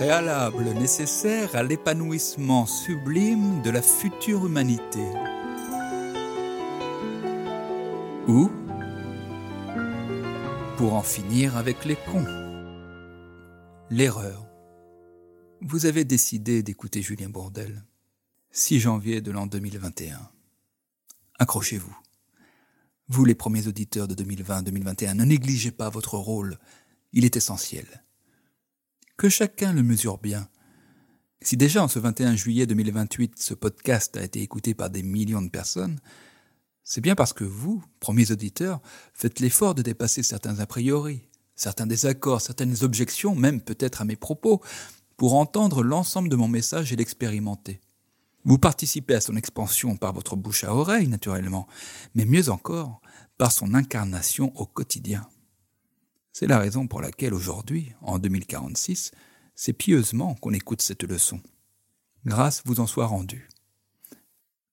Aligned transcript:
préalable 0.00 0.64
nécessaire 0.70 1.54
à 1.54 1.62
l'épanouissement 1.62 2.64
sublime 2.64 3.60
de 3.60 3.68
la 3.68 3.82
future 3.82 4.46
humanité. 4.46 5.04
Ou 8.26 8.50
pour 10.78 10.94
en 10.94 11.02
finir 11.02 11.58
avec 11.58 11.84
les 11.84 11.96
cons. 11.96 12.24
L'erreur. 13.90 14.46
Vous 15.60 15.84
avez 15.84 16.06
décidé 16.06 16.62
d'écouter 16.62 17.02
Julien 17.02 17.28
Bourdel. 17.28 17.84
6 18.52 18.80
janvier 18.80 19.20
de 19.20 19.30
l'an 19.30 19.46
2021. 19.46 20.18
Accrochez-vous. 21.38 21.98
Vous 23.08 23.26
les 23.26 23.34
premiers 23.34 23.66
auditeurs 23.66 24.08
de 24.08 24.14
2020-2021, 24.14 25.12
ne 25.12 25.24
négligez 25.24 25.72
pas 25.72 25.90
votre 25.90 26.16
rôle. 26.16 26.58
Il 27.12 27.26
est 27.26 27.36
essentiel 27.36 28.02
que 29.20 29.28
chacun 29.28 29.74
le 29.74 29.82
mesure 29.82 30.16
bien. 30.16 30.48
Si 31.42 31.58
déjà 31.58 31.84
en 31.84 31.88
ce 31.88 31.98
21 31.98 32.36
juillet 32.36 32.64
2028, 32.64 33.34
ce 33.38 33.52
podcast 33.52 34.16
a 34.16 34.22
été 34.22 34.40
écouté 34.40 34.72
par 34.72 34.88
des 34.88 35.02
millions 35.02 35.42
de 35.42 35.50
personnes, 35.50 36.00
c'est 36.84 37.02
bien 37.02 37.14
parce 37.14 37.34
que 37.34 37.44
vous, 37.44 37.84
premiers 38.00 38.30
auditeurs, 38.30 38.80
faites 39.12 39.40
l'effort 39.40 39.74
de 39.74 39.82
dépasser 39.82 40.22
certains 40.22 40.58
a 40.58 40.64
priori, 40.64 41.28
certains 41.54 41.86
désaccords, 41.86 42.40
certaines 42.40 42.82
objections, 42.82 43.34
même 43.34 43.60
peut-être 43.60 44.00
à 44.00 44.06
mes 44.06 44.16
propos, 44.16 44.62
pour 45.18 45.34
entendre 45.34 45.82
l'ensemble 45.82 46.30
de 46.30 46.36
mon 46.36 46.48
message 46.48 46.90
et 46.90 46.96
l'expérimenter. 46.96 47.78
Vous 48.46 48.56
participez 48.56 49.16
à 49.16 49.20
son 49.20 49.36
expansion 49.36 49.98
par 49.98 50.14
votre 50.14 50.34
bouche 50.34 50.64
à 50.64 50.74
oreille, 50.74 51.08
naturellement, 51.08 51.66
mais 52.14 52.24
mieux 52.24 52.48
encore, 52.48 53.02
par 53.36 53.52
son 53.52 53.74
incarnation 53.74 54.50
au 54.58 54.64
quotidien. 54.64 55.28
C'est 56.32 56.46
la 56.46 56.58
raison 56.58 56.86
pour 56.86 57.00
laquelle 57.00 57.34
aujourd'hui, 57.34 57.92
en 58.02 58.18
2046, 58.18 59.10
c'est 59.54 59.72
pieusement 59.72 60.34
qu'on 60.36 60.52
écoute 60.52 60.80
cette 60.80 61.02
leçon. 61.02 61.40
Grâce 62.24 62.62
vous 62.64 62.80
en 62.80 62.86
soit 62.86 63.06
rendue. 63.06 63.48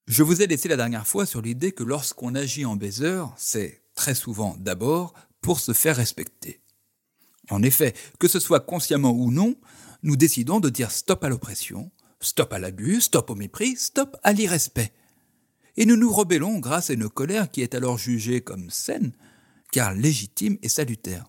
Je 0.06 0.22
vous 0.22 0.40
ai 0.40 0.46
laissé 0.46 0.68
la 0.68 0.76
dernière 0.76 1.06
fois 1.06 1.26
sur 1.26 1.42
l'idée 1.42 1.72
que 1.72 1.82
lorsqu'on 1.82 2.34
agit 2.34 2.64
en 2.64 2.76
baiser, 2.76 3.22
c'est 3.36 3.82
très 3.94 4.14
souvent 4.14 4.56
d'abord 4.58 5.12
pour 5.40 5.60
se 5.60 5.72
faire 5.72 5.96
respecter. 5.96 6.60
En 7.50 7.62
effet, 7.62 7.94
que 8.18 8.28
ce 8.28 8.40
soit 8.40 8.60
consciemment 8.60 9.12
ou 9.12 9.30
non, 9.30 9.56
nous 10.02 10.16
décidons 10.16 10.60
de 10.60 10.70
dire 10.70 10.90
stop 10.90 11.24
à 11.24 11.28
l'oppression, 11.28 11.90
stop 12.20 12.52
à 12.52 12.58
l'abus, 12.58 13.00
stop 13.00 13.30
au 13.30 13.34
mépris, 13.34 13.76
stop 13.76 14.16
à 14.22 14.32
l'irrespect. 14.32 14.92
Et 15.76 15.86
nous 15.86 15.96
nous 15.96 16.12
rebellons 16.12 16.58
grâce 16.58 16.90
à 16.90 16.94
une 16.94 17.08
colère 17.08 17.50
qui 17.50 17.62
est 17.62 17.74
alors 17.74 17.98
jugée 17.98 18.40
comme 18.40 18.70
saine, 18.70 19.12
car 19.72 19.92
légitime 19.94 20.58
et 20.62 20.68
salutaire 20.68 21.26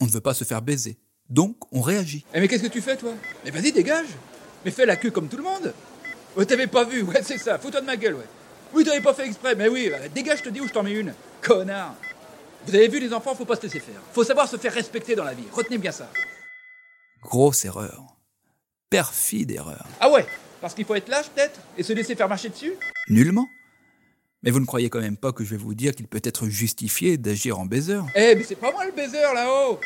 on 0.00 0.06
ne 0.06 0.10
veut 0.10 0.20
pas 0.20 0.34
se 0.34 0.44
faire 0.44 0.62
baiser. 0.62 0.98
Donc, 1.28 1.56
on 1.72 1.80
réagit. 1.80 2.24
Eh 2.34 2.40
mais 2.40 2.48
qu'est-ce 2.48 2.62
que 2.62 2.68
tu 2.68 2.80
fais, 2.80 2.96
toi? 2.96 3.12
Mais 3.44 3.50
vas-y, 3.50 3.72
dégage 3.72 4.06
Mais 4.64 4.70
fais 4.70 4.86
la 4.86 4.96
queue 4.96 5.10
comme 5.10 5.28
tout 5.28 5.36
le 5.36 5.42
monde 5.42 5.72
Ouais, 6.36 6.44
t'avais 6.46 6.66
pas 6.66 6.84
vu, 6.84 7.02
ouais, 7.02 7.22
c'est 7.22 7.38
ça, 7.38 7.58
fous-toi 7.58 7.80
de 7.80 7.86
ma 7.86 7.96
gueule, 7.96 8.14
ouais. 8.14 8.26
Oui, 8.74 8.84
t'avais 8.84 9.00
pas 9.00 9.14
fait 9.14 9.26
exprès, 9.26 9.54
mais 9.54 9.68
oui, 9.68 9.88
bah, 9.90 10.08
dégage, 10.14 10.38
je 10.38 10.44
te 10.44 10.48
dis 10.50 10.60
où 10.60 10.68
je 10.68 10.72
t'en 10.72 10.82
mets 10.82 10.92
une. 10.92 11.14
Connard 11.40 11.94
Vous 12.66 12.74
avez 12.74 12.88
vu, 12.88 13.00
les 13.00 13.12
enfants, 13.12 13.34
faut 13.34 13.44
pas 13.46 13.56
se 13.56 13.62
laisser 13.62 13.80
faire. 13.80 14.00
Faut 14.12 14.24
savoir 14.24 14.48
se 14.48 14.56
faire 14.56 14.72
respecter 14.72 15.14
dans 15.14 15.24
la 15.24 15.34
vie. 15.34 15.44
Retenez 15.52 15.78
bien 15.78 15.92
ça. 15.92 16.10
Grosse 17.22 17.64
erreur. 17.64 18.16
Perfide 18.90 19.50
erreur. 19.50 19.86
Ah 19.98 20.10
ouais? 20.10 20.26
Parce 20.60 20.74
qu'il 20.74 20.84
faut 20.84 20.94
être 20.94 21.08
lâche, 21.08 21.28
peut-être? 21.34 21.58
Et 21.76 21.82
se 21.82 21.92
laisser 21.92 22.14
faire 22.14 22.28
marcher 22.28 22.50
dessus? 22.50 22.74
Nullement. 23.08 23.48
Mais 24.42 24.50
vous 24.50 24.60
ne 24.60 24.66
croyez 24.66 24.90
quand 24.90 25.00
même 25.00 25.16
pas 25.16 25.32
que 25.32 25.44
je 25.44 25.50
vais 25.50 25.56
vous 25.56 25.74
dire 25.74 25.94
qu'il 25.94 26.06
peut 26.08 26.20
être 26.22 26.46
justifié 26.48 27.16
d'agir 27.18 27.58
en 27.58 27.66
baiser 27.66 27.98
Eh, 28.14 28.34
mais 28.36 28.42
c'est 28.44 28.54
pas 28.56 28.70
moi 28.70 28.84
le 28.84 28.92
baiser 28.92 29.20
là-haut 29.20 29.80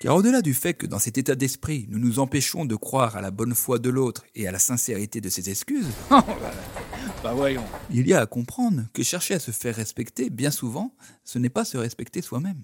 Car 0.00 0.14
au-delà 0.14 0.40
du 0.40 0.54
fait 0.54 0.74
que 0.74 0.86
dans 0.86 0.98
cet 0.98 1.18
état 1.18 1.34
d'esprit, 1.34 1.86
nous 1.90 1.98
nous 1.98 2.18
empêchons 2.18 2.64
de 2.64 2.76
croire 2.76 3.16
à 3.16 3.20
la 3.20 3.30
bonne 3.30 3.54
foi 3.54 3.78
de 3.78 3.90
l'autre 3.90 4.24
et 4.34 4.46
à 4.46 4.52
la 4.52 4.58
sincérité 4.60 5.20
de 5.20 5.28
ses 5.28 5.50
excuses, 5.50 5.88
oh, 6.10 6.20
bah, 6.26 6.54
bah 7.22 7.32
voyons. 7.34 7.64
Il 7.90 8.06
y 8.06 8.14
a 8.14 8.20
à 8.20 8.26
comprendre 8.26 8.84
que 8.92 9.02
chercher 9.02 9.34
à 9.34 9.40
se 9.40 9.50
faire 9.50 9.74
respecter, 9.74 10.30
bien 10.30 10.52
souvent, 10.52 10.94
ce 11.24 11.38
n'est 11.38 11.50
pas 11.50 11.64
se 11.64 11.76
respecter 11.76 12.22
soi-même. 12.22 12.62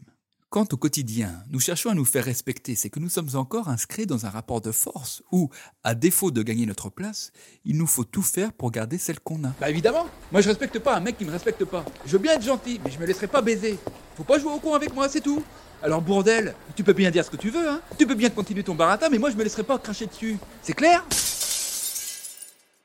Quant 0.55 0.69
au 0.71 0.77
quotidien, 0.77 1.43
nous 1.51 1.59
cherchons 1.59 1.91
à 1.91 1.95
nous 1.95 2.05
faire 2.05 2.25
respecter, 2.25 2.77
c'est 2.77 2.89
que 2.89 3.01
nous 3.01 3.09
sommes 3.09 3.31
encore 3.35 3.69
inscrits 3.69 4.07
dans 4.07 4.25
un 4.25 4.31
rapport 4.31 4.61
de 4.61 4.71
force 4.71 5.21
où, 5.33 5.51
à 5.83 5.97
défaut 5.97 6.31
de 6.31 6.45
gagner 6.45 6.65
notre 6.65 6.91
place, 6.91 7.33
il 7.65 7.77
nous 7.77 7.89
faut 7.89 8.05
tout 8.05 8.23
faire 8.23 8.53
pour 8.53 8.71
garder 8.71 8.97
celle 8.97 9.19
qu'on 9.19 9.43
a. 9.43 9.53
Bah 9.61 9.69
évidemment, 9.69 10.07
moi 10.31 10.43
je 10.43 10.49
respecte 10.49 10.79
pas 10.79 10.97
un 10.97 11.01
mec 11.01 11.19
qui 11.19 11.25
me 11.25 11.33
respecte 11.33 11.65
pas. 11.65 11.85
Je 12.07 12.13
veux 12.13 12.21
bien 12.21 12.35
être 12.35 12.45
gentil, 12.45 12.81
mais 12.85 12.93
je 12.93 13.01
me 13.01 13.05
laisserai 13.05 13.27
pas 13.27 13.43
baiser. 13.43 13.81
Faut 14.17 14.23
pas 14.23 14.39
jouer 14.39 14.53
au 14.53 14.61
con 14.61 14.75
avec 14.75 14.95
moi, 14.95 15.09
c'est 15.09 15.23
tout. 15.23 15.43
Alors 15.83 16.01
bourdel, 16.01 16.55
tu 16.77 16.85
peux 16.85 16.93
bien 16.93 17.11
dire 17.11 17.25
ce 17.25 17.31
que 17.31 17.37
tu 17.37 17.51
veux, 17.51 17.69
hein. 17.69 17.81
Tu 17.99 18.07
peux 18.07 18.15
bien 18.15 18.31
continuer 18.31 18.63
ton 18.63 18.77
baratin, 18.77 19.09
mais 19.09 19.19
moi 19.19 19.31
je 19.33 19.37
me 19.37 19.43
laisserai 19.43 19.65
pas 19.65 19.81
cracher 19.81 20.07
dessus. 20.07 20.39
C'est 20.63 20.75
clair? 20.75 21.05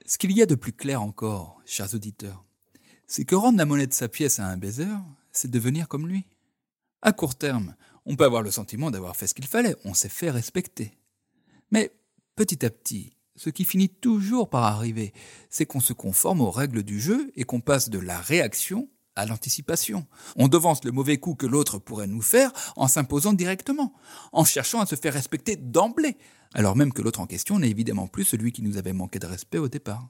Ce 0.08 0.18
qu'il 0.18 0.32
y 0.32 0.42
a 0.42 0.48
de 0.48 0.56
plus 0.56 0.74
clair 0.74 1.04
encore, 1.04 1.62
chers 1.68 1.94
auditeurs, 1.94 2.44
c'est 3.06 3.26
que 3.26 3.36
rendre 3.36 3.60
la 3.60 3.66
monnaie 3.66 3.86
de 3.86 3.94
sa 3.94 4.08
pièce 4.08 4.40
à 4.40 4.48
un 4.48 4.58
baiser, 4.58 4.88
c'est 5.32 5.52
devenir 5.52 5.88
comme 5.88 6.08
lui. 6.08 6.26
À 7.02 7.14
court 7.14 7.36
terme, 7.36 7.76
on 8.06 8.16
peut 8.16 8.26
avoir 8.26 8.42
le 8.42 8.52
sentiment 8.52 8.92
d'avoir 8.92 9.16
fait 9.16 9.28
ce 9.28 9.34
qu'il 9.34 9.48
fallait, 9.48 9.76
on 9.86 9.94
s'est 9.94 10.10
fait 10.10 10.32
respecter. 10.32 10.98
Mais 11.72 11.94
petit 12.36 12.66
à 12.66 12.70
petit, 12.70 13.14
ce 13.36 13.50
qui 13.50 13.64
finit 13.64 13.90
toujours 13.90 14.50
par 14.50 14.64
arriver, 14.64 15.14
c'est 15.50 15.66
qu'on 15.66 15.80
se 15.80 15.94
conforme 15.94 16.42
aux 16.42 16.52
règles 16.52 16.84
du 16.84 17.00
jeu 17.00 17.32
et 17.36 17.44
qu'on 17.44 17.62
passe 17.62 17.90
de 17.90 18.00
la 18.00 18.20
réaction 18.20 18.90
à 19.16 19.26
l'anticipation. 19.26 20.08
On 20.36 20.48
devance 20.48 20.84
le 20.84 20.92
mauvais 20.92 21.18
coup 21.18 21.36
que 21.36 21.46
l'autre 21.46 21.78
pourrait 21.78 22.08
nous 22.08 22.22
faire 22.22 22.52
en 22.76 22.88
s'imposant 22.88 23.34
directement, 23.34 23.94
en 24.34 24.44
cherchant 24.44 24.82
à 24.82 24.86
se 24.86 24.96
faire 24.96 25.14
respecter 25.14 25.56
d'emblée, 25.56 26.18
alors 26.54 26.76
même 26.76 26.92
que 26.92 27.02
l'autre 27.02 27.20
en 27.20 27.28
question 27.28 27.60
n'est 27.60 27.70
évidemment 27.70 28.08
plus 28.08 28.26
celui 28.26 28.52
qui 28.52 28.62
nous 28.62 28.78
avait 28.78 28.94
manqué 28.94 29.20
de 29.20 29.28
respect 29.28 29.58
au 29.58 29.70
départ. 29.70 30.10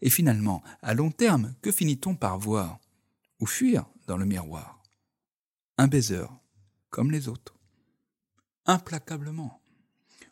Et 0.00 0.10
finalement, 0.10 0.62
à 0.82 0.94
long 0.94 1.10
terme, 1.10 1.54
que 1.62 1.72
finit-on 1.72 2.14
par 2.14 2.38
voir 2.38 2.78
Ou 3.40 3.46
fuir 3.46 3.86
dans 4.06 4.16
le 4.16 4.26
miroir? 4.26 4.81
Un 5.78 5.88
baiser, 5.88 6.26
comme 6.90 7.10
les 7.10 7.28
autres. 7.28 7.54
Implacablement. 8.66 9.60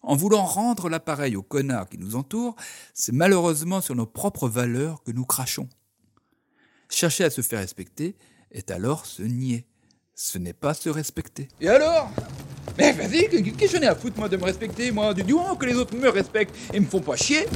En 0.03 0.17
voulant 0.17 0.45
rendre 0.45 0.89
l'appareil 0.89 1.37
aux 1.37 1.43
connards 1.43 1.89
qui 1.89 1.99
nous 1.99 2.17
entourent, 2.17 2.57
c'est 2.95 3.13
malheureusement 3.13 3.81
sur 3.81 3.95
nos 3.95 4.07
propres 4.07 4.49
valeurs 4.49 5.03
que 5.03 5.13
nous 5.13 5.25
crachons. 5.27 5.69
Chercher 6.89 7.25
à 7.25 7.31
se 7.31 7.43
faire 7.43 7.61
respecter 7.61 8.17
est 8.51 8.71
alors 8.71 9.07
se 9.07 9.23
nier. 9.23 9.67
Ce 10.15 10.39
n'est 10.39 10.53
pas 10.53 10.75
se 10.75 10.89
respecter. 10.89 11.49
Et 11.61 11.69
alors? 11.69 12.11
Mais 12.79 12.93
vas-y, 12.93 13.29
qu'est-ce 13.29 13.73
que 13.73 13.79
j'en 13.79 13.83
ai 13.83 13.89
à 13.89 13.95
foutre 13.95 14.19
moi 14.19 14.29
de 14.29 14.37
me 14.37 14.45
respecter, 14.45 14.91
moi? 14.91 15.15
Du 15.15 15.35
moment 15.35 15.57
que 15.57 15.67
les 15.67 15.75
autres 15.75 15.95
me 15.97 16.09
respectent 16.09 16.55
et 16.73 16.81
me 16.81 16.87
font 16.87 17.01
pas 17.01 17.17
chier 17.17 17.47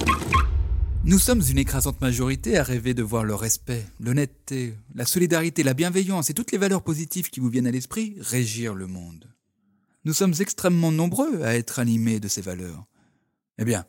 nous 1.07 1.19
sommes 1.19 1.43
une 1.51 1.59
écrasante 1.59 2.01
majorité 2.01 2.57
à 2.57 2.63
rêver 2.63 2.95
de 2.95 3.03
voir 3.03 3.25
le 3.25 3.35
respect, 3.35 3.85
l'honnêteté, 4.01 4.75
la 4.95 5.05
solidarité, 5.05 5.63
la 5.63 5.75
bienveillance 5.75 6.31
et 6.31 6.35
toutes 6.35 6.51
les 6.51 6.59
valeurs 6.59 6.83
positives 6.83 7.29
qui 7.29 7.41
vous 7.41 7.51
viennent 7.51 7.67
à 7.67 7.71
l'esprit 7.71 8.17
régir 8.21 8.75
le 8.75 8.87
monde. 8.87 9.29
Nous 10.07 10.15
sommes 10.15 10.33
extrêmement 10.41 10.93
nombreux 10.93 11.43
à 11.43 11.57
être 11.57 11.79
animés 11.79 12.21
de 12.21 12.29
ces 12.29 12.41
valeurs. 12.41 12.87
Eh 13.59 13.67
bien, 13.67 13.85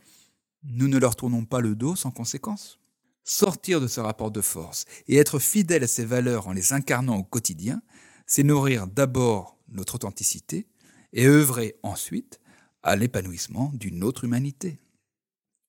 nous 0.64 0.90
ne 0.90 0.98
leur 0.98 1.16
tournons 1.16 1.46
pas 1.46 1.62
le 1.62 1.74
dos 1.74 1.96
sans 1.96 2.12
conséquence. 2.12 2.80
Sortir 3.24 3.80
de 3.80 3.88
ce 3.88 4.02
rapport 4.02 4.32
de 4.32 4.42
force 4.42 4.84
et 5.08 5.16
être 5.16 5.40
fidèle 5.40 5.86
à 5.86 5.88
ces 5.88 6.06
valeurs 6.06 6.50
en 6.50 6.54
les 6.54 6.74
incarnant 6.74 7.18
au 7.18 7.24
quotidien, 7.24 7.82
c'est 8.28 8.44
nourrir 8.44 8.88
d'abord 8.88 9.58
notre 9.70 9.96
authenticité 9.96 10.68
et 11.14 11.28
œuvrer 11.28 11.78
ensuite 11.82 12.42
à 12.84 12.98
l'épanouissement 12.98 13.72
d'une 13.74 14.04
autre 14.04 14.26
humanité. 14.26 14.80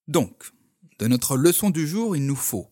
Donc, 0.09 0.51
de 0.99 1.07
notre 1.07 1.37
leçon 1.37 1.71
du 1.71 1.87
jour, 1.87 2.17
il 2.17 2.27
nous 2.27 2.37
faut 2.37 2.71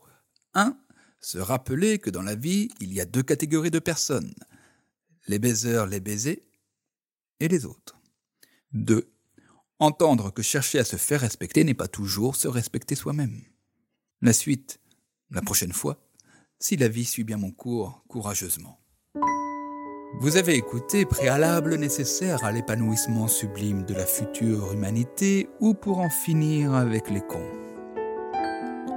1. 0.55 0.77
Se 1.21 1.39
rappeler 1.39 1.99
que 1.99 2.11
dans 2.11 2.23
la 2.23 2.35
vie, 2.35 2.71
il 2.81 2.93
y 2.93 3.01
a 3.01 3.07
deux 3.07 3.23
catégories 3.23 3.71
de 3.71 3.79
personnes. 3.79 4.35
Les 5.27 5.39
baiseurs, 5.39 5.87
les 5.87 6.01
baisers 6.01 6.43
et 7.41 7.49
les 7.49 7.65
autres. 7.65 7.99
2. 8.73 9.11
Entendre 9.79 10.33
que 10.33 10.43
chercher 10.43 10.79
à 10.79 10.85
se 10.85 10.97
faire 10.97 11.21
respecter 11.21 11.65
n'est 11.65 11.75
pas 11.75 11.89
toujours 11.89 12.37
se 12.37 12.49
respecter 12.49 12.95
soi-même. 12.95 13.43
La 14.21 14.33
suite, 14.33 14.81
la 15.31 15.43
prochaine 15.43 15.73
fois, 15.73 15.99
si 16.59 16.77
la 16.77 16.89
vie 16.89 17.05
suit 17.05 17.25
bien 17.25 17.37
mon 17.37 17.51
cours 17.51 18.05
courageusement. 18.09 18.81
Vous 20.21 20.37
avez 20.37 20.55
écouté 20.55 21.05
Préalable 21.05 21.75
nécessaire 21.75 22.45
à 22.45 22.53
l'épanouissement 22.53 23.29
sublime 23.29 23.85
de 23.85 23.95
la 23.95 24.07
future 24.07 24.73
humanité 24.73 25.49
ou 25.61 25.75
pour 25.75 25.99
en 25.99 26.11
finir 26.11 26.73
avec 26.75 27.11
les 27.11 27.21
cons 27.21 27.64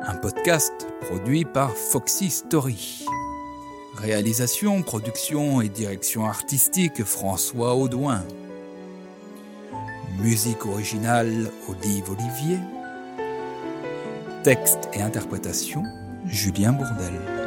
un 0.07 0.15
podcast 0.15 0.88
produit 1.01 1.44
par 1.44 1.71
Foxy 1.75 2.30
Story. 2.30 3.06
Réalisation, 3.95 4.81
production 4.81 5.62
et 5.62 5.69
direction 5.69 6.25
artistique 6.25 7.04
François 7.04 7.75
Audouin. 7.75 8.24
Musique 10.19 10.65
originale 10.65 11.51
Olive 11.68 12.09
Olivier. 12.12 12.59
Texte 14.44 14.89
et 14.94 15.01
interprétation 15.01 15.83
Julien 16.25 16.71
Bourdel. 16.71 17.47